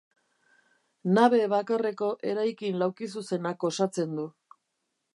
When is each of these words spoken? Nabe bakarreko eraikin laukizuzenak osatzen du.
Nabe 1.17 1.41
bakarreko 1.53 2.11
eraikin 2.33 2.83
laukizuzenak 2.85 3.71
osatzen 3.73 4.21
du. 4.23 4.31